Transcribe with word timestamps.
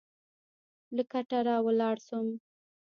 له 0.95 1.03
کټه 1.11 1.39
راولاړ 1.47 1.95
شوم. 2.07 2.27